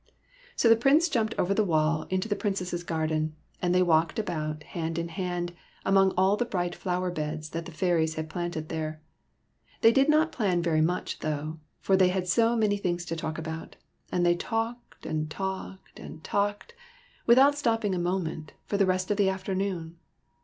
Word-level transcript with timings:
So 0.55 0.67
the 0.67 0.75
Prince 0.75 1.09
jumped 1.09 1.35
over 1.37 1.53
the 1.53 1.63
wall 1.63 2.07
into 2.09 2.27
the 2.27 2.35
Princess's 2.35 2.83
garden, 2.83 3.35
and 3.61 3.69
they 3.71 3.83
walked 3.83 4.17
about, 4.17 4.63
hand 4.63 4.97
in 4.97 5.09
hand, 5.09 5.53
among 5.85 6.09
all 6.17 6.35
the 6.35 6.43
bright 6.43 6.73
flower 6.73 7.11
beds 7.11 7.49
that 7.49 7.65
the 7.67 7.71
fairies 7.71 8.15
had 8.15 8.27
planted 8.27 8.67
there. 8.69 8.99
Tfiey 9.83 9.93
did 9.93 10.09
not 10.09 10.31
play 10.31 10.55
very 10.55 10.81
much, 10.81 11.19
though, 11.19 11.59
for 11.81 11.95
they 11.95 12.07
had 12.09 12.27
so 12.27 12.53
m.any 12.53 12.77
things 12.77 13.05
to 13.05 13.15
talk 13.15 13.37
about; 13.37 13.75
and 14.11 14.25
they 14.25 14.33
talked 14.35 15.05
and 15.05 15.29
talked 15.29 15.99
and 15.99 16.23
talked, 16.23 16.73
without 17.27 17.55
stopping 17.55 17.93
a 17.93 17.99
moment, 17.99 18.53
for 18.65 18.77
the 18.77 18.87
rest 18.87 19.11
of 19.11 19.17
the 19.17 19.29
afternoon. 19.29 19.97